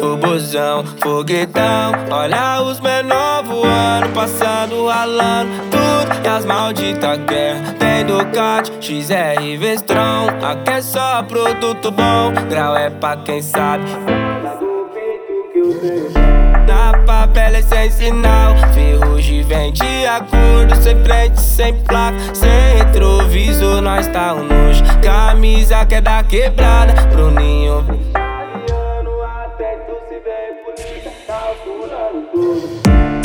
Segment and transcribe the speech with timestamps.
[0.00, 1.92] robozão, foguetão.
[2.10, 6.24] Olha os menor voando, passando, ralando tudo.
[6.24, 7.74] E as malditas guerras.
[7.78, 10.28] Tem Ducati, XR, Vestron.
[10.42, 13.84] Aqui é só produto bom, grau é pra quem sabe.
[16.66, 23.80] Na papel é sem sinal, ferrugem vem de acordo, sem frente, sem placa, sem retrovisor,
[23.80, 24.82] nós tá um nojo.
[25.02, 27.84] Camisa que é da quebrada, Bruninho.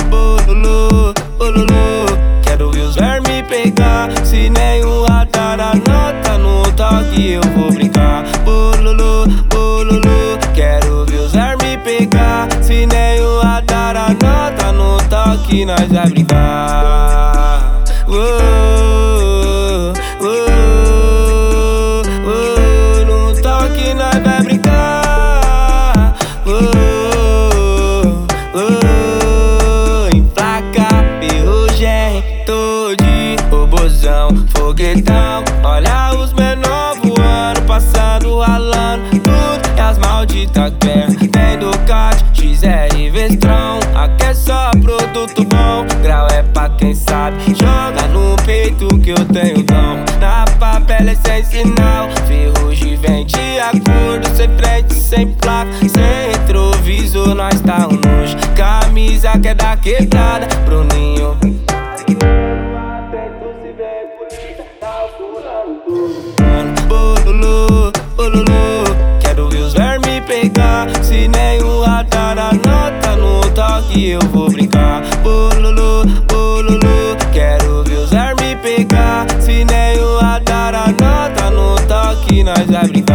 [0.09, 2.05] Bololô, bololô,
[2.43, 4.09] quero ver os vermes pegar.
[4.25, 8.23] Se nenhum radar anota no toque, eu vou brincar.
[8.43, 12.47] Bololô, bololô, quero ver os vermes pegar.
[12.63, 17.83] Se nenhum radar anota no toque, nós vai brincar.
[18.07, 18.46] Uou,
[32.17, 35.43] ferrugem, tô de robozão, foguetão.
[35.63, 39.77] Olha os menor voando, passando, ralando tudo.
[39.77, 43.79] E as malditas guerras, tem Ducati, XR, Vestron.
[43.95, 47.37] Aqui é só produto bom, grau é pra quem sabe.
[47.47, 50.05] Joga no peito que eu tenho dom.
[50.19, 57.35] Na papel é sem sinal, ferrugem vem de acordo, sem frente, sem placa, sem retrovisor,
[57.35, 58.37] nós tá um nojo.
[58.55, 61.56] Camisa que é da quebrada, Bruninho.
[66.87, 68.83] Bololô, bololô,
[69.19, 70.87] quero ver os vermes pegar.
[71.03, 75.01] Se nenhum radar anota no toque, eu vou brincar.
[75.21, 79.27] Bololô, bololô, quero ver os vermes pegar.
[79.41, 83.06] Se nenhum radar anota no toque, nós vai brincar.